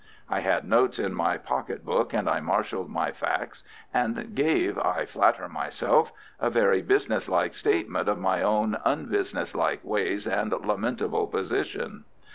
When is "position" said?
11.27-12.05